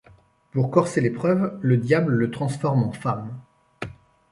Pour 0.49 0.71
corser 0.71 0.99
l'épreuve, 0.99 1.59
le 1.61 1.77
Diable 1.77 2.13
le 2.15 2.31
transforme 2.31 2.81
en 2.81 2.91
femme… 2.91 3.39